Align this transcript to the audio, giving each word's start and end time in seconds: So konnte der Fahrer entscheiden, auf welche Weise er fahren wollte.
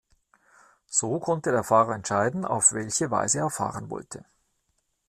So 0.87 1.19
konnte 1.19 1.51
der 1.51 1.63
Fahrer 1.63 1.93
entscheiden, 1.93 2.43
auf 2.43 2.73
welche 2.73 3.11
Weise 3.11 3.37
er 3.37 3.51
fahren 3.51 3.91
wollte. 3.91 4.25